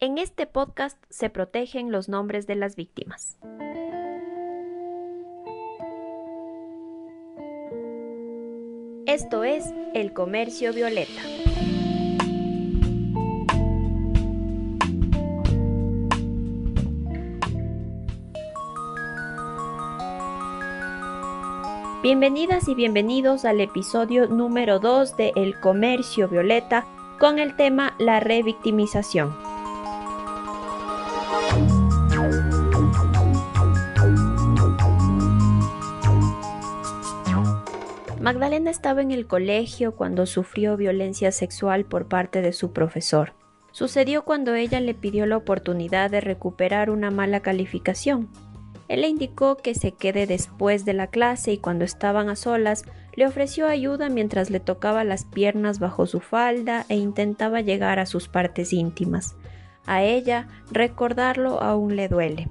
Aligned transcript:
En 0.00 0.16
este 0.16 0.46
podcast 0.46 0.96
se 1.10 1.28
protegen 1.28 1.90
los 1.90 2.08
nombres 2.08 2.46
de 2.46 2.54
las 2.54 2.76
víctimas. 2.76 3.36
Esto 9.06 9.42
es 9.42 9.64
El 9.94 10.12
Comercio 10.12 10.72
Violeta. 10.72 11.20
Bienvenidas 22.04 22.68
y 22.68 22.76
bienvenidos 22.76 23.44
al 23.44 23.60
episodio 23.60 24.28
número 24.28 24.78
2 24.78 25.16
de 25.16 25.32
El 25.34 25.58
Comercio 25.58 26.28
Violeta 26.28 26.86
con 27.18 27.40
el 27.40 27.56
tema 27.56 27.96
La 27.98 28.20
revictimización. 28.20 29.47
Magdalena 38.28 38.70
estaba 38.70 39.00
en 39.00 39.10
el 39.10 39.26
colegio 39.26 39.96
cuando 39.96 40.26
sufrió 40.26 40.76
violencia 40.76 41.32
sexual 41.32 41.86
por 41.86 42.08
parte 42.08 42.42
de 42.42 42.52
su 42.52 42.74
profesor. 42.74 43.32
Sucedió 43.72 44.26
cuando 44.26 44.54
ella 44.54 44.80
le 44.80 44.92
pidió 44.92 45.24
la 45.24 45.38
oportunidad 45.38 46.10
de 46.10 46.20
recuperar 46.20 46.90
una 46.90 47.10
mala 47.10 47.40
calificación. 47.40 48.28
Él 48.86 49.00
le 49.00 49.08
indicó 49.08 49.56
que 49.56 49.74
se 49.74 49.92
quede 49.92 50.26
después 50.26 50.84
de 50.84 50.92
la 50.92 51.06
clase 51.06 51.52
y 51.52 51.56
cuando 51.56 51.86
estaban 51.86 52.28
a 52.28 52.36
solas 52.36 52.84
le 53.16 53.26
ofreció 53.26 53.66
ayuda 53.66 54.10
mientras 54.10 54.50
le 54.50 54.60
tocaba 54.60 55.04
las 55.04 55.24
piernas 55.24 55.78
bajo 55.78 56.06
su 56.06 56.20
falda 56.20 56.84
e 56.90 56.96
intentaba 56.96 57.62
llegar 57.62 57.98
a 57.98 58.04
sus 58.04 58.28
partes 58.28 58.74
íntimas. 58.74 59.36
A 59.86 60.02
ella 60.02 60.48
recordarlo 60.70 61.62
aún 61.62 61.96
le 61.96 62.08
duele. 62.08 62.50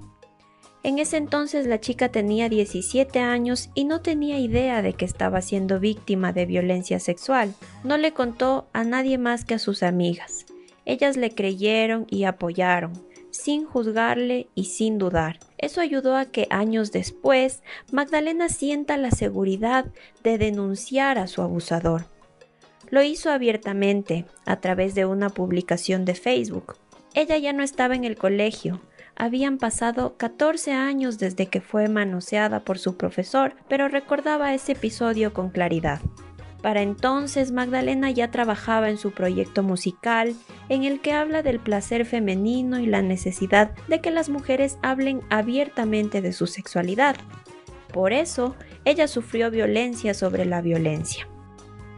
En 0.88 1.00
ese 1.00 1.18
entonces 1.18 1.68
la 1.68 1.82
chica 1.82 2.08
tenía 2.08 2.48
17 2.48 3.20
años 3.20 3.70
y 3.74 3.84
no 3.84 4.00
tenía 4.00 4.40
idea 4.40 4.82
de 4.82 4.94
que 4.94 5.04
estaba 5.04 5.42
siendo 5.42 5.82
víctima 5.82 6.32
de 6.32 6.46
violencia 6.46 7.02
sexual. 7.02 7.54
No 7.84 7.98
le 7.98 8.14
contó 8.14 8.70
a 8.72 8.86
nadie 8.86 9.18
más 9.18 9.44
que 9.44 9.56
a 9.56 9.60
sus 9.60 9.84
amigas. 9.84 10.46
Ellas 10.86 11.18
le 11.18 11.32
creyeron 11.32 12.08
y 12.10 12.24
apoyaron 12.24 12.94
sin 13.32 13.66
juzgarle 13.66 14.48
y 14.56 14.64
sin 14.64 14.98
dudar. 14.98 15.40
Eso 15.58 15.82
ayudó 15.82 16.16
a 16.16 16.24
que 16.24 16.48
años 16.52 16.94
después 16.94 17.64
Magdalena 17.92 18.48
sienta 18.48 18.96
la 18.96 19.12
seguridad 19.12 19.88
de 20.24 20.38
denunciar 20.38 21.18
a 21.18 21.28
su 21.28 21.42
abusador. 21.42 22.06
Lo 22.90 23.04
hizo 23.04 23.30
abiertamente, 23.30 24.24
a 24.46 24.62
través 24.62 24.96
de 24.96 25.06
una 25.06 25.32
publicación 25.32 26.06
de 26.06 26.16
Facebook. 26.16 26.78
Ella 27.14 27.38
ya 27.38 27.52
no 27.52 27.62
estaba 27.62 27.94
en 27.94 28.06
el 28.06 28.16
colegio, 28.16 28.80
habían 29.18 29.58
pasado 29.58 30.16
14 30.18 30.74
años 30.74 31.18
desde 31.18 31.48
que 31.48 31.62
fue 31.62 31.90
manoseada 31.90 32.62
por 32.62 32.78
su 32.80 32.96
profesor, 32.98 33.56
pero 33.68 33.88
recordaba 33.88 34.54
ese 34.54 34.74
episodio 34.74 35.34
con 35.34 35.50
claridad. 35.50 36.00
Para 36.62 36.82
entonces 36.82 37.52
Magdalena 37.52 38.12
ya 38.12 38.32
trabajaba 38.32 38.90
en 38.90 38.98
su 38.98 39.12
proyecto 39.12 39.64
musical, 39.64 40.36
en 40.70 40.84
el 40.84 41.00
que 41.02 41.14
habla 41.14 41.42
del 41.42 41.60
placer 41.60 42.06
femenino 42.06 42.80
y 42.80 42.86
la 42.86 43.02
necesidad 43.02 43.72
de 43.88 44.02
que 44.02 44.12
las 44.12 44.30
mujeres 44.30 44.78
hablen 44.82 45.22
abiertamente 45.30 46.22
de 46.22 46.34
su 46.34 46.48
sexualidad. 46.48 47.16
Por 47.94 48.12
eso, 48.12 48.56
ella 48.86 49.08
sufrió 49.08 49.50
violencia 49.50 50.14
sobre 50.14 50.46
la 50.46 50.62
violencia. 50.62 51.28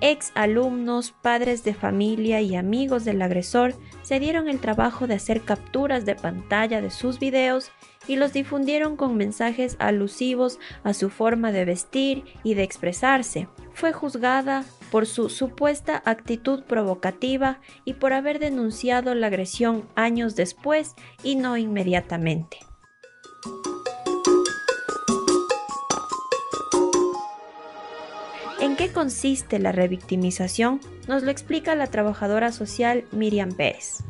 Ex 0.02 0.32
alumnos, 0.36 1.12
padres 1.12 1.64
de 1.64 1.74
familia 1.74 2.42
y 2.42 2.56
amigos 2.56 3.04
del 3.06 3.22
agresor 3.22 3.74
se 4.10 4.20
dieron 4.20 4.50
el 4.50 4.60
trabajo 4.60 5.06
de 5.06 5.14
hacer 5.14 5.42
capturas 5.42 6.04
de 6.04 6.16
pantalla 6.16 6.82
de 6.82 6.90
sus 6.90 7.20
videos 7.20 7.70
y 8.08 8.16
los 8.16 8.34
difundieron 8.34 8.96
con 8.96 9.16
mensajes 9.16 9.76
alusivos 9.78 10.58
a 10.84 10.96
su 10.96 11.12
forma 11.12 11.52
de 11.52 11.64
vestir 11.64 12.24
y 12.42 12.56
de 12.56 12.64
expresarse. 12.64 13.48
Fue 13.72 13.94
juzgada 13.94 14.66
por 14.90 15.06
su 15.06 15.30
supuesta 15.30 16.02
actitud 16.06 16.64
provocativa 16.64 17.60
y 17.86 17.94
por 17.94 18.14
haber 18.14 18.40
denunciado 18.40 19.14
la 19.14 19.28
agresión 19.28 19.88
años 19.94 20.36
después 20.36 20.96
y 21.22 21.36
no 21.36 21.56
inmediatamente. 21.58 22.58
¿En 28.60 28.76
qué 28.76 28.92
consiste 28.92 29.58
la 29.60 29.72
revictimización? 29.72 30.82
Nos 31.08 31.24
lo 31.24 31.32
explica 31.32 31.76
la 31.76 31.88
trabajadora 31.88 32.52
social 32.52 33.06
Miriam 33.12 33.54
Pérez. 33.54 34.04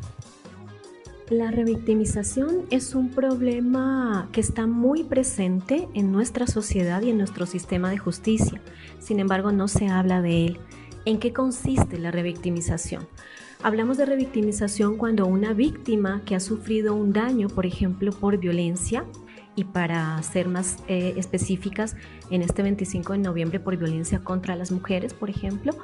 La 1.30 1.52
revictimización 1.52 2.66
es 2.70 2.96
un 2.96 3.10
problema 3.10 4.28
que 4.32 4.40
está 4.40 4.66
muy 4.66 5.04
presente 5.04 5.88
en 5.94 6.10
nuestra 6.10 6.48
sociedad 6.48 7.02
y 7.02 7.10
en 7.10 7.18
nuestro 7.18 7.46
sistema 7.46 7.88
de 7.88 7.98
justicia. 7.98 8.60
Sin 8.98 9.20
embargo, 9.20 9.52
no 9.52 9.68
se 9.68 9.86
habla 9.86 10.22
de 10.22 10.46
él. 10.46 10.58
¿En 11.04 11.20
qué 11.20 11.32
consiste 11.32 12.00
la 12.00 12.10
revictimización? 12.10 13.06
Hablamos 13.62 13.96
de 13.96 14.06
revictimización 14.06 14.96
cuando 14.96 15.24
una 15.26 15.52
víctima 15.52 16.20
que 16.26 16.34
ha 16.34 16.40
sufrido 16.40 16.96
un 16.96 17.12
daño, 17.12 17.46
por 17.46 17.64
ejemplo, 17.64 18.10
por 18.10 18.38
violencia, 18.38 19.04
y 19.54 19.64
para 19.64 20.20
ser 20.22 20.48
más 20.48 20.78
eh, 20.88 21.14
específicas, 21.16 21.94
en 22.30 22.42
este 22.42 22.62
25 22.62 23.12
de 23.12 23.18
noviembre 23.18 23.60
por 23.60 23.76
violencia 23.76 24.20
contra 24.20 24.56
las 24.56 24.70
mujeres, 24.72 25.14
por 25.14 25.30
ejemplo, 25.30 25.74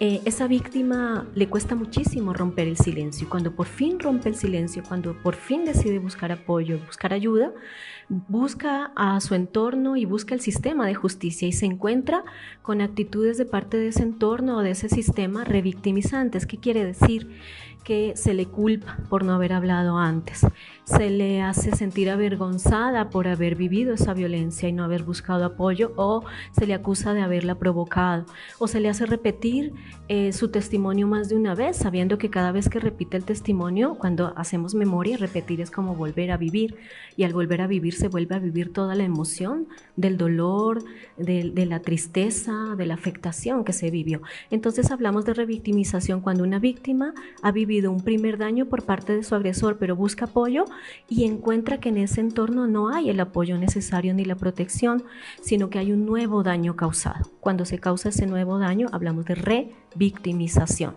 eh, 0.00 0.20
esa 0.24 0.46
víctima 0.46 1.26
le 1.34 1.48
cuesta 1.48 1.74
muchísimo 1.74 2.32
romper 2.32 2.68
el 2.68 2.76
silencio. 2.76 3.28
Cuando 3.28 3.56
por 3.56 3.66
fin 3.66 3.98
rompe 3.98 4.28
el 4.28 4.36
silencio, 4.36 4.84
cuando 4.86 5.20
por 5.22 5.34
fin 5.34 5.64
decide 5.64 5.98
buscar 5.98 6.30
apoyo, 6.30 6.78
buscar 6.86 7.12
ayuda, 7.12 7.52
busca 8.08 8.92
a 8.94 9.20
su 9.20 9.34
entorno 9.34 9.96
y 9.96 10.04
busca 10.04 10.34
el 10.34 10.40
sistema 10.40 10.86
de 10.86 10.94
justicia 10.94 11.48
y 11.48 11.52
se 11.52 11.66
encuentra 11.66 12.22
con 12.62 12.80
actitudes 12.80 13.38
de 13.38 13.44
parte 13.44 13.76
de 13.76 13.88
ese 13.88 14.04
entorno 14.04 14.58
o 14.58 14.62
de 14.62 14.70
ese 14.70 14.88
sistema 14.88 15.44
revictimizantes. 15.44 16.46
¿Qué 16.46 16.58
quiere 16.58 16.84
decir? 16.84 17.28
que 17.88 18.12
se 18.16 18.34
le 18.34 18.44
culpa 18.44 18.98
por 19.08 19.24
no 19.24 19.32
haber 19.32 19.54
hablado 19.54 19.96
antes, 19.96 20.46
se 20.84 21.08
le 21.08 21.40
hace 21.40 21.74
sentir 21.74 22.10
avergonzada 22.10 23.08
por 23.08 23.28
haber 23.28 23.54
vivido 23.54 23.94
esa 23.94 24.12
violencia 24.12 24.68
y 24.68 24.72
no 24.72 24.84
haber 24.84 25.04
buscado 25.04 25.46
apoyo 25.46 25.77
o 25.96 26.24
se 26.52 26.66
le 26.66 26.74
acusa 26.74 27.14
de 27.14 27.22
haberla 27.22 27.54
provocado 27.56 28.26
o 28.58 28.68
se 28.68 28.80
le 28.80 28.88
hace 28.88 29.06
repetir 29.06 29.72
eh, 30.08 30.32
su 30.32 30.48
testimonio 30.48 31.06
más 31.06 31.28
de 31.28 31.36
una 31.36 31.54
vez, 31.54 31.76
sabiendo 31.76 32.18
que 32.18 32.30
cada 32.30 32.52
vez 32.52 32.68
que 32.68 32.80
repite 32.80 33.16
el 33.16 33.24
testimonio, 33.24 33.96
cuando 33.98 34.32
hacemos 34.36 34.74
memoria, 34.74 35.16
repetir 35.16 35.60
es 35.60 35.70
como 35.70 35.94
volver 35.94 36.30
a 36.30 36.36
vivir 36.36 36.76
y 37.16 37.24
al 37.24 37.32
volver 37.32 37.60
a 37.60 37.66
vivir 37.66 37.94
se 37.94 38.08
vuelve 38.08 38.34
a 38.34 38.38
vivir 38.38 38.72
toda 38.72 38.94
la 38.94 39.04
emoción 39.04 39.68
del 39.96 40.16
dolor, 40.16 40.82
de, 41.16 41.50
de 41.50 41.66
la 41.66 41.80
tristeza, 41.80 42.74
de 42.76 42.86
la 42.86 42.94
afectación 42.94 43.64
que 43.64 43.72
se 43.72 43.90
vivió. 43.90 44.22
Entonces 44.50 44.90
hablamos 44.90 45.24
de 45.24 45.34
revictimización 45.34 46.20
cuando 46.20 46.44
una 46.44 46.58
víctima 46.58 47.14
ha 47.42 47.52
vivido 47.52 47.90
un 47.90 48.00
primer 48.00 48.38
daño 48.38 48.66
por 48.66 48.84
parte 48.84 49.14
de 49.14 49.22
su 49.22 49.34
agresor, 49.34 49.78
pero 49.78 49.96
busca 49.96 50.26
apoyo 50.26 50.64
y 51.08 51.24
encuentra 51.24 51.78
que 51.78 51.90
en 51.90 51.98
ese 51.98 52.20
entorno 52.20 52.66
no 52.66 52.88
hay 52.88 53.10
el 53.10 53.20
apoyo 53.20 53.58
necesario 53.58 54.14
ni 54.14 54.24
la 54.24 54.36
protección, 54.36 55.02
sino 55.40 55.67
que 55.70 55.78
hay 55.78 55.92
un 55.92 56.06
nuevo 56.06 56.42
daño 56.42 56.76
causado. 56.76 57.30
Cuando 57.40 57.64
se 57.64 57.78
causa 57.78 58.08
ese 58.10 58.26
nuevo 58.26 58.58
daño, 58.58 58.88
hablamos 58.92 59.24
de 59.24 59.34
revictimización. 59.34 60.96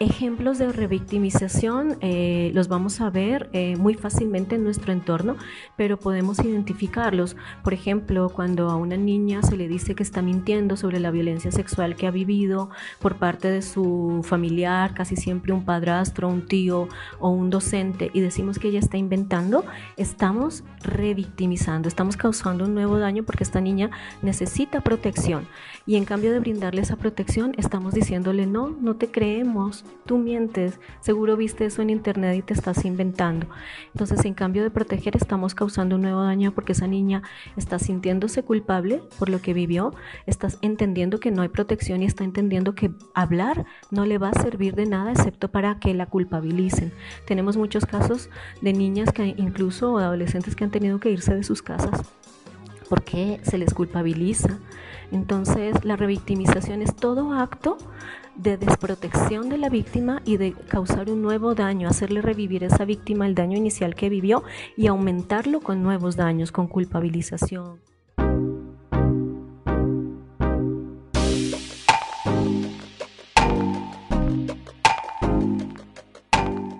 Ejemplos 0.00 0.58
de 0.58 0.70
revictimización 0.70 1.96
eh, 2.02 2.52
los 2.54 2.68
vamos 2.68 3.00
a 3.00 3.10
ver 3.10 3.50
eh, 3.52 3.74
muy 3.76 3.94
fácilmente 3.94 4.54
en 4.54 4.62
nuestro 4.62 4.92
entorno, 4.92 5.36
pero 5.76 5.96
podemos 5.96 6.38
identificarlos. 6.38 7.34
Por 7.64 7.74
ejemplo, 7.74 8.28
cuando 8.28 8.70
a 8.70 8.76
una 8.76 8.96
niña 8.96 9.42
se 9.42 9.56
le 9.56 9.66
dice 9.66 9.96
que 9.96 10.04
está 10.04 10.22
mintiendo 10.22 10.76
sobre 10.76 11.00
la 11.00 11.10
violencia 11.10 11.50
sexual 11.50 11.96
que 11.96 12.06
ha 12.06 12.12
vivido 12.12 12.70
por 13.00 13.16
parte 13.16 13.50
de 13.50 13.60
su 13.60 14.20
familiar, 14.22 14.94
casi 14.94 15.16
siempre 15.16 15.52
un 15.52 15.64
padrastro, 15.64 16.28
un 16.28 16.46
tío 16.46 16.86
o 17.18 17.30
un 17.30 17.50
docente, 17.50 18.12
y 18.14 18.20
decimos 18.20 18.60
que 18.60 18.68
ella 18.68 18.78
está 18.78 18.98
inventando, 18.98 19.64
estamos 19.96 20.62
revictimizando, 20.80 21.88
estamos 21.88 22.16
causando 22.16 22.66
un 22.66 22.74
nuevo 22.74 23.00
daño 23.00 23.24
porque 23.24 23.42
esta 23.42 23.60
niña 23.60 23.90
necesita 24.22 24.80
protección. 24.80 25.48
Y 25.86 25.96
en 25.96 26.04
cambio 26.04 26.30
de 26.30 26.38
brindarle 26.38 26.82
esa 26.82 26.94
protección, 26.94 27.54
estamos 27.56 27.94
diciéndole, 27.94 28.46
no, 28.46 28.68
no 28.68 28.94
te 28.94 29.10
creemos 29.10 29.84
tú 30.06 30.18
mientes, 30.18 30.80
seguro 31.00 31.36
viste 31.36 31.66
eso 31.66 31.82
en 31.82 31.90
internet 31.90 32.36
y 32.36 32.42
te 32.42 32.54
estás 32.54 32.84
inventando. 32.84 33.46
Entonces, 33.92 34.24
en 34.24 34.34
cambio 34.34 34.62
de 34.62 34.70
proteger, 34.70 35.16
estamos 35.16 35.54
causando 35.54 35.96
un 35.96 36.02
nuevo 36.02 36.22
daño 36.22 36.52
porque 36.52 36.72
esa 36.72 36.86
niña 36.86 37.22
está 37.56 37.78
sintiéndose 37.78 38.42
culpable 38.42 39.02
por 39.18 39.28
lo 39.28 39.40
que 39.40 39.54
vivió, 39.54 39.94
estás 40.26 40.58
entendiendo 40.62 41.20
que 41.20 41.30
no 41.30 41.42
hay 41.42 41.48
protección 41.48 42.02
y 42.02 42.06
está 42.06 42.24
entendiendo 42.24 42.74
que 42.74 42.90
hablar 43.14 43.66
no 43.90 44.06
le 44.06 44.18
va 44.18 44.30
a 44.30 44.42
servir 44.42 44.74
de 44.74 44.86
nada 44.86 45.12
excepto 45.12 45.50
para 45.50 45.78
que 45.78 45.94
la 45.94 46.06
culpabilicen. 46.06 46.92
Tenemos 47.26 47.56
muchos 47.56 47.86
casos 47.86 48.30
de 48.60 48.72
niñas 48.72 49.12
que 49.12 49.34
incluso 49.36 49.94
o 49.94 49.98
adolescentes 49.98 50.56
que 50.56 50.64
han 50.64 50.70
tenido 50.70 50.98
que 51.00 51.10
irse 51.10 51.34
de 51.34 51.42
sus 51.42 51.62
casas 51.62 52.02
porque 52.88 53.40
se 53.42 53.58
les 53.58 53.74
culpabiliza. 53.74 54.58
Entonces, 55.10 55.84
la 55.84 55.96
revictimización 55.96 56.82
es 56.82 56.94
todo 56.94 57.32
acto 57.32 57.78
de 58.38 58.56
desprotección 58.56 59.48
de 59.48 59.58
la 59.58 59.68
víctima 59.68 60.22
y 60.24 60.36
de 60.36 60.52
causar 60.52 61.10
un 61.10 61.22
nuevo 61.22 61.54
daño, 61.54 61.88
hacerle 61.88 62.22
revivir 62.22 62.62
a 62.64 62.68
esa 62.68 62.84
víctima 62.84 63.26
el 63.26 63.34
daño 63.34 63.56
inicial 63.56 63.94
que 63.94 64.08
vivió 64.08 64.44
y 64.76 64.86
aumentarlo 64.86 65.60
con 65.60 65.82
nuevos 65.82 66.16
daños, 66.16 66.52
con 66.52 66.68
culpabilización. 66.68 67.80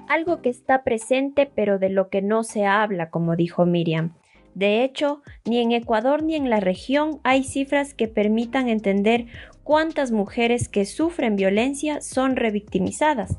Algo 0.09 0.41
que 0.43 0.49
está 0.49 0.85
presente 0.85 1.51
pero 1.55 1.79
de 1.79 1.91
lo 1.91 2.09
que 2.09 2.23
no 2.23 2.45
se 2.45 2.67
habla, 2.67 3.11
como 3.11 3.37
dijo 3.37 3.67
Miriam. 3.67 4.15
De 4.55 4.85
hecho, 4.85 5.23
ni 5.45 5.59
en 5.59 5.73
Ecuador 5.73 6.23
ni 6.23 6.35
en 6.35 6.51
la 6.51 6.61
región 6.61 7.21
hay 7.23 7.45
cifras 7.45 7.95
que 7.95 8.09
permitan 8.09 8.69
entender 8.69 9.27
cuántas 9.63 10.11
mujeres 10.11 10.69
que 10.69 10.85
sufren 10.85 11.37
violencia 11.37 12.01
son 12.01 12.37
revictimizadas. 12.37 13.39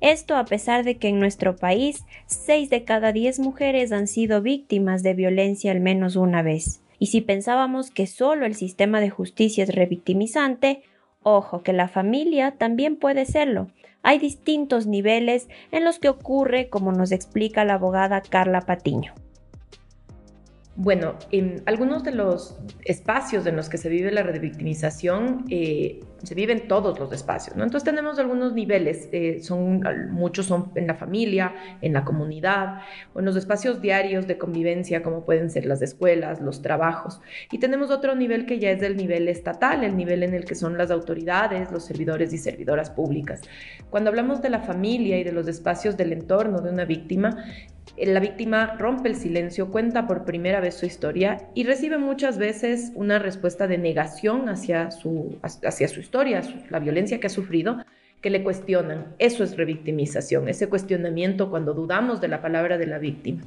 Esto 0.00 0.36
a 0.36 0.44
pesar 0.44 0.84
de 0.84 0.96
que 0.96 1.08
en 1.08 1.20
nuestro 1.20 1.56
país 1.56 2.04
6 2.26 2.70
de 2.70 2.84
cada 2.84 3.12
10 3.12 3.38
mujeres 3.40 3.92
han 3.92 4.06
sido 4.06 4.40
víctimas 4.40 5.02
de 5.02 5.14
violencia 5.14 5.72
al 5.72 5.80
menos 5.80 6.16
una 6.16 6.42
vez. 6.42 6.82
Y 6.98 7.06
si 7.06 7.20
pensábamos 7.20 7.90
que 7.90 8.06
solo 8.06 8.46
el 8.46 8.54
sistema 8.54 9.00
de 9.00 9.10
justicia 9.10 9.64
es 9.64 9.74
revictimizante, 9.74 10.82
ojo 11.22 11.62
que 11.62 11.72
la 11.72 11.88
familia 11.88 12.52
también 12.52 12.96
puede 12.96 13.24
serlo. 13.26 13.68
Hay 14.02 14.18
distintos 14.18 14.86
niveles 14.86 15.48
en 15.72 15.84
los 15.84 15.98
que 15.98 16.08
ocurre, 16.08 16.68
como 16.70 16.92
nos 16.92 17.12
explica 17.12 17.64
la 17.64 17.74
abogada 17.74 18.22
Carla 18.22 18.62
Patiño. 18.62 19.14
Bueno, 20.82 21.16
en 21.30 21.62
algunos 21.66 22.04
de 22.04 22.12
los 22.12 22.58
espacios 22.86 23.44
en 23.44 23.54
los 23.54 23.68
que 23.68 23.76
se 23.76 23.90
vive 23.90 24.10
la 24.10 24.22
revictimización, 24.22 25.44
eh, 25.50 26.00
se 26.22 26.34
viven 26.34 26.68
todos 26.68 26.98
los 26.98 27.12
espacios, 27.12 27.54
¿no? 27.54 27.64
Entonces 27.64 27.84
tenemos 27.84 28.18
algunos 28.18 28.54
niveles, 28.54 29.10
eh, 29.12 29.40
son, 29.42 29.82
muchos 30.10 30.46
son 30.46 30.72
en 30.76 30.86
la 30.86 30.94
familia, 30.94 31.54
en 31.82 31.92
la 31.92 32.02
comunidad, 32.02 32.80
o 33.12 33.18
en 33.18 33.26
los 33.26 33.36
espacios 33.36 33.82
diarios 33.82 34.26
de 34.26 34.38
convivencia, 34.38 35.02
como 35.02 35.26
pueden 35.26 35.50
ser 35.50 35.66
las 35.66 35.82
escuelas, 35.82 36.40
los 36.40 36.62
trabajos. 36.62 37.20
Y 37.52 37.58
tenemos 37.58 37.90
otro 37.90 38.14
nivel 38.14 38.46
que 38.46 38.58
ya 38.58 38.70
es 38.70 38.80
del 38.80 38.96
nivel 38.96 39.28
estatal, 39.28 39.84
el 39.84 39.98
nivel 39.98 40.22
en 40.22 40.32
el 40.32 40.46
que 40.46 40.54
son 40.54 40.78
las 40.78 40.90
autoridades, 40.90 41.70
los 41.70 41.84
servidores 41.84 42.32
y 42.32 42.38
servidoras 42.38 42.88
públicas. 42.88 43.42
Cuando 43.90 44.08
hablamos 44.08 44.40
de 44.40 44.48
la 44.48 44.60
familia 44.60 45.18
y 45.18 45.24
de 45.24 45.32
los 45.32 45.46
espacios 45.46 45.98
del 45.98 46.14
entorno 46.14 46.62
de 46.62 46.70
una 46.70 46.86
víctima, 46.86 47.36
la 47.96 48.20
víctima 48.20 48.76
rompe 48.78 49.08
el 49.08 49.16
silencio, 49.16 49.70
cuenta 49.70 50.06
por 50.06 50.24
primera 50.24 50.60
vez 50.60 50.74
su 50.74 50.86
historia 50.86 51.48
y 51.54 51.64
recibe 51.64 51.98
muchas 51.98 52.38
veces 52.38 52.92
una 52.94 53.18
respuesta 53.18 53.66
de 53.66 53.78
negación 53.78 54.48
hacia 54.48 54.90
su, 54.90 55.38
hacia 55.42 55.88
su 55.88 56.00
historia, 56.00 56.42
la 56.70 56.78
violencia 56.78 57.20
que 57.20 57.26
ha 57.26 57.30
sufrido, 57.30 57.84
que 58.20 58.30
le 58.30 58.42
cuestionan. 58.42 59.14
Eso 59.18 59.44
es 59.44 59.56
revictimización, 59.56 60.48
ese 60.48 60.68
cuestionamiento 60.68 61.50
cuando 61.50 61.74
dudamos 61.74 62.20
de 62.20 62.28
la 62.28 62.40
palabra 62.40 62.78
de 62.78 62.86
la 62.86 62.98
víctima. 62.98 63.42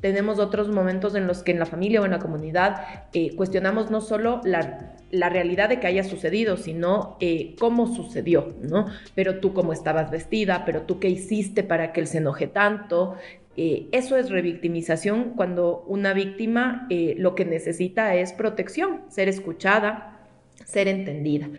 Tenemos 0.00 0.38
otros 0.38 0.68
momentos 0.68 1.14
en 1.14 1.26
los 1.26 1.42
que 1.42 1.52
en 1.52 1.58
la 1.58 1.66
familia 1.66 2.00
o 2.00 2.06
en 2.06 2.12
la 2.12 2.20
comunidad 2.20 2.86
eh, 3.12 3.36
cuestionamos 3.36 3.90
no 3.90 4.00
solo 4.00 4.40
la, 4.44 4.96
realidad 5.10 5.68
de 5.68 5.78
que 5.78 5.86
haya 5.86 6.04
sucedido, 6.04 6.56
sino 6.56 7.18
eh, 7.20 7.54
cómo 7.58 7.94
sucedió, 7.94 8.54
¿no? 8.62 8.86
Pero 9.14 9.40
tú 9.40 9.52
cómo 9.52 9.74
estabas 9.74 10.10
vestida, 10.10 10.64
pero 10.64 10.82
tú 10.82 10.98
qué 11.00 11.08
hiciste 11.08 11.62
para 11.62 11.92
que 11.92 12.00
él 12.00 12.06
se 12.06 12.18
enoje 12.18 12.46
tanto, 12.46 13.16
eh, 13.62 13.88
eso 13.92 14.16
es 14.16 14.30
revictimización 14.30 15.34
cuando 15.36 15.84
una 15.86 16.14
víctima 16.14 16.86
eh, 16.88 17.14
lo 17.18 17.34
que 17.34 17.44
necesita 17.44 18.14
es 18.14 18.32
protección, 18.32 19.02
ser 19.10 19.28
escuchada, 19.28 20.18
ser 20.64 20.88
entendida. 20.88 21.50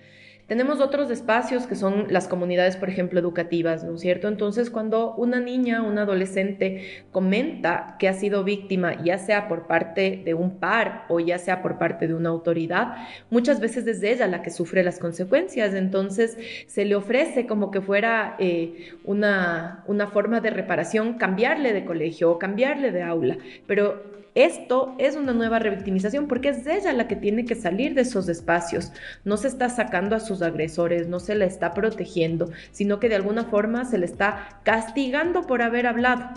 Tenemos 0.52 0.82
otros 0.82 1.10
espacios 1.12 1.66
que 1.66 1.76
son 1.76 2.08
las 2.10 2.28
comunidades, 2.28 2.76
por 2.76 2.90
ejemplo, 2.90 3.18
educativas, 3.22 3.86
¿no 3.86 3.96
es 3.96 4.02
cierto? 4.02 4.28
Entonces, 4.28 4.70
cuando 4.70 5.16
una 5.16 5.40
niña, 5.40 5.82
un 5.82 5.98
adolescente 5.98 7.06
comenta 7.14 7.96
que 7.98 8.10
ha 8.10 8.14
sido 8.14 8.44
víctima, 8.44 9.02
ya 9.02 9.18
sea 9.18 9.48
por 9.48 9.66
parte 9.66 10.22
de 10.26 10.34
un 10.34 10.60
par 10.60 11.06
o 11.08 11.22
ya 11.22 11.38
sea 11.38 11.62
por 11.62 11.78
parte 11.78 12.06
de 12.06 12.16
una 12.16 12.28
autoridad, 12.28 12.98
muchas 13.30 13.62
veces 13.62 13.88
es 13.88 14.04
ella 14.04 14.28
la 14.28 14.42
que 14.42 14.50
sufre 14.50 14.84
las 14.84 15.00
consecuencias. 15.00 15.74
Entonces, 15.74 16.38
se 16.68 16.84
le 16.84 16.96
ofrece 16.96 17.48
como 17.48 17.72
que 17.72 17.80
fuera 17.80 18.36
eh, 18.38 18.92
una, 19.06 19.86
una 19.88 20.08
forma 20.08 20.42
de 20.42 20.50
reparación 20.50 21.14
cambiarle 21.14 21.72
de 21.72 21.86
colegio 21.86 22.30
o 22.30 22.40
cambiarle 22.40 22.92
de 22.92 23.04
aula, 23.04 23.38
pero 23.68 24.12
esto 24.34 24.96
es 24.98 25.18
una 25.18 25.34
nueva 25.34 25.60
revictimización 25.60 26.28
porque 26.28 26.50
es 26.50 26.66
ella 26.66 26.94
la 26.94 27.08
que 27.10 27.18
tiene 27.18 27.44
que 27.44 27.56
salir 27.56 27.94
de 27.94 28.02
esos 28.02 28.30
espacios. 28.30 28.94
No 29.26 29.36
se 29.36 29.50
está 29.50 29.68
sacando 29.68 30.16
a 30.16 30.22
sus 30.22 30.41
agresores, 30.42 31.08
no 31.08 31.20
se 31.20 31.36
la 31.36 31.46
está 31.46 31.74
protegiendo, 31.74 32.50
sino 32.72 33.00
que 33.00 33.10
de 33.10 33.16
alguna 33.16 33.46
forma 33.46 33.86
se 33.86 33.98
le 33.98 34.06
está 34.06 34.60
castigando 34.64 35.44
por 35.44 35.62
haber 35.62 35.88
hablado. 35.88 36.30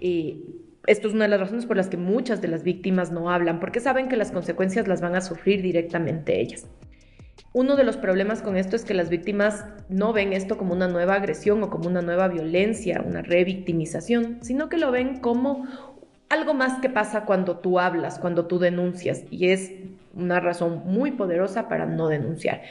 esto 0.00 1.08
es 1.08 1.14
una 1.14 1.24
de 1.24 1.30
las 1.30 1.40
razones 1.40 1.66
por 1.66 1.76
las 1.76 1.88
que 1.88 1.96
muchas 1.96 2.40
de 2.40 2.48
las 2.48 2.62
víctimas 2.62 3.10
no 3.10 3.30
hablan, 3.30 3.60
porque 3.60 3.80
saben 3.80 4.08
que 4.08 4.16
las 4.16 4.30
consecuencias 4.30 4.86
las 4.86 5.00
van 5.00 5.16
a 5.16 5.20
sufrir 5.20 5.62
directamente 5.62 6.40
ellas. 6.40 6.66
Uno 7.52 7.74
de 7.76 7.84
los 7.84 7.96
problemas 7.96 8.42
con 8.42 8.56
esto 8.56 8.76
es 8.76 8.84
que 8.84 8.92
las 8.92 9.08
víctimas 9.08 9.64
no 9.88 10.12
ven 10.12 10.34
esto 10.34 10.58
como 10.58 10.74
una 10.74 10.88
nueva 10.88 11.14
agresión 11.14 11.62
o 11.62 11.70
como 11.70 11.88
una 11.88 12.02
nueva 12.02 12.28
violencia, 12.28 13.02
una 13.04 13.22
revictimización, 13.22 14.38
sino 14.42 14.68
que 14.68 14.76
lo 14.76 14.90
ven 14.90 15.20
como 15.20 15.66
algo 16.28 16.54
más 16.54 16.80
que 16.80 16.90
pasa 16.90 17.24
cuando 17.24 17.58
tú 17.58 17.78
hablas, 17.78 18.18
cuando 18.18 18.46
tú 18.46 18.58
denuncias, 18.58 19.24
y 19.30 19.48
es 19.48 19.72
una 20.16 20.40
razón 20.40 20.82
muy 20.84 21.12
poderosa 21.12 21.68
para 21.68 21.86
no 21.86 22.08
denunciar. 22.08 22.62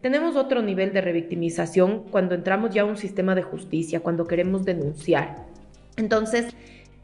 Tenemos 0.00 0.36
otro 0.36 0.62
nivel 0.62 0.92
de 0.92 1.00
revictimización 1.00 2.04
cuando 2.10 2.34
entramos 2.34 2.70
ya 2.74 2.82
a 2.82 2.86
un 2.86 2.96
sistema 2.96 3.34
de 3.34 3.42
justicia, 3.42 4.00
cuando 4.00 4.26
queremos 4.26 4.64
denunciar. 4.64 5.36
Entonces, 5.96 6.54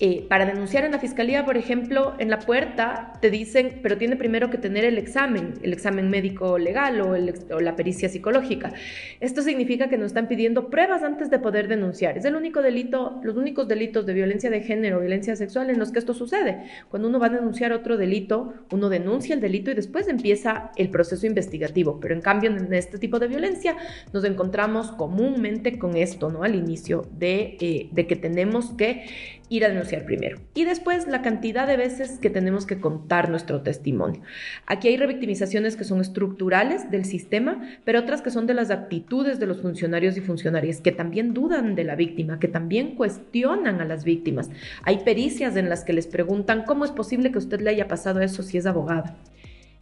eh, 0.02 0.24
para 0.30 0.46
denunciar 0.46 0.84
en 0.84 0.92
la 0.92 0.98
fiscalía, 0.98 1.44
por 1.44 1.58
ejemplo, 1.58 2.14
en 2.18 2.30
la 2.30 2.38
puerta 2.38 3.12
te 3.20 3.30
dicen, 3.30 3.80
pero 3.82 3.98
tiene 3.98 4.16
primero 4.16 4.48
que 4.48 4.56
tener 4.56 4.82
el 4.82 4.96
examen, 4.96 5.52
el 5.62 5.74
examen 5.74 6.08
médico 6.08 6.56
legal 6.56 7.02
o, 7.02 7.60
la 7.60 7.76
pericia 7.76 8.08
psicológica. 8.08 8.72
Esto 9.20 9.42
significa 9.42 9.90
que 9.90 9.98
nos 9.98 10.06
están 10.06 10.26
pidiendo 10.26 10.70
pruebas 10.70 11.02
antes 11.02 11.28
de 11.28 11.38
poder 11.38 11.68
denunciar. 11.68 12.16
Es 12.16 12.24
el 12.24 12.34
único 12.34 12.62
delito, 12.62 13.20
los 13.22 13.36
únicos 13.36 13.68
delitos 13.68 14.06
de 14.06 14.14
violencia 14.14 14.48
de 14.48 14.62
género, 14.62 15.00
violencia 15.00 15.36
sexual 15.36 15.68
en 15.68 15.78
los 15.78 15.92
que 15.92 15.98
esto 15.98 16.14
sucede. 16.14 16.64
Cuando 16.88 17.08
uno 17.08 17.18
va 17.18 17.26
a 17.26 17.30
denunciar 17.30 17.74
otro 17.74 17.98
delito, 17.98 18.54
uno 18.72 18.88
denuncia 18.88 19.34
el 19.34 19.42
delito 19.42 19.70
y 19.70 19.74
después 19.74 20.08
empieza 20.08 20.70
el 20.76 20.88
proceso 20.88 21.26
investigativo. 21.26 22.00
Pero 22.00 22.14
en 22.14 22.22
cambio, 22.22 22.50
en 22.50 22.72
este 22.72 22.96
tipo 22.96 23.18
de 23.18 23.28
violencia 23.28 23.76
nos 24.14 24.24
encontramos 24.24 24.92
comúnmente 24.92 25.78
con 25.78 25.94
esto, 25.94 26.30
¿no? 26.30 26.42
Al 26.42 26.54
inicio 26.54 27.06
de, 27.18 27.58
eh, 27.60 27.90
de 27.92 28.06
que 28.06 28.16
tenemos 28.16 28.70
que 28.70 29.04
ir 29.50 29.64
a 29.64 29.68
denunciar 29.68 29.89
primero. 29.98 30.38
Y 30.54 30.64
después 30.64 31.06
la 31.06 31.22
cantidad 31.22 31.66
de 31.66 31.76
veces 31.76 32.18
que 32.18 32.30
tenemos 32.30 32.66
que 32.66 32.80
contar 32.80 33.30
nuestro 33.30 33.62
testimonio. 33.62 34.22
Aquí 34.66 34.88
hay 34.88 34.96
revictimizaciones 34.96 35.76
que 35.76 35.84
son 35.84 36.00
estructurales 36.00 36.90
del 36.90 37.04
sistema, 37.04 37.60
pero 37.84 38.00
otras 38.00 38.22
que 38.22 38.30
son 38.30 38.46
de 38.46 38.54
las 38.54 38.70
actitudes 38.70 39.40
de 39.40 39.46
los 39.46 39.60
funcionarios 39.60 40.16
y 40.16 40.20
funcionarias, 40.20 40.80
que 40.80 40.92
también 40.92 41.34
dudan 41.34 41.74
de 41.74 41.84
la 41.84 41.96
víctima, 41.96 42.38
que 42.38 42.48
también 42.48 42.94
cuestionan 42.94 43.80
a 43.80 43.84
las 43.84 44.04
víctimas. 44.04 44.50
Hay 44.82 44.98
pericias 44.98 45.56
en 45.56 45.68
las 45.68 45.84
que 45.84 45.92
les 45.92 46.06
preguntan 46.06 46.64
cómo 46.64 46.84
es 46.84 46.90
posible 46.90 47.32
que 47.32 47.38
usted 47.38 47.60
le 47.60 47.70
haya 47.70 47.88
pasado 47.88 48.20
eso 48.20 48.42
si 48.42 48.58
es 48.58 48.66
abogada. 48.66 49.16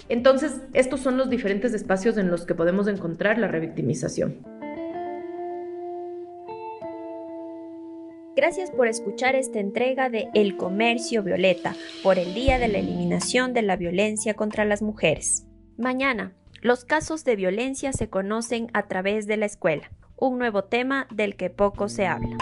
Entonces, 0.08 0.60
estos 0.72 1.00
son 1.00 1.18
los 1.18 1.28
diferentes 1.28 1.74
espacios 1.74 2.16
en 2.16 2.30
los 2.30 2.46
que 2.46 2.54
podemos 2.54 2.88
encontrar 2.88 3.38
la 3.38 3.48
revictimización. 3.48 4.57
Gracias 8.38 8.70
por 8.70 8.86
escuchar 8.86 9.34
esta 9.34 9.58
entrega 9.58 10.10
de 10.10 10.28
El 10.32 10.56
Comercio 10.56 11.24
Violeta 11.24 11.74
por 12.04 12.20
el 12.20 12.34
Día 12.34 12.60
de 12.60 12.68
la 12.68 12.78
Eliminación 12.78 13.52
de 13.52 13.62
la 13.62 13.74
Violencia 13.74 14.34
contra 14.34 14.64
las 14.64 14.80
Mujeres. 14.80 15.44
Mañana, 15.76 16.36
los 16.62 16.84
casos 16.84 17.24
de 17.24 17.34
violencia 17.34 17.92
se 17.92 18.08
conocen 18.08 18.68
a 18.74 18.86
través 18.86 19.26
de 19.26 19.38
la 19.38 19.46
escuela, 19.46 19.90
un 20.14 20.38
nuevo 20.38 20.62
tema 20.62 21.08
del 21.10 21.34
que 21.34 21.50
poco 21.50 21.88
se 21.88 22.06
habla. 22.06 22.36